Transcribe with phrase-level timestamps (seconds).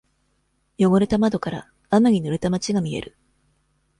[0.79, 3.15] 汚れた窓から、雨にぬれた街が見える。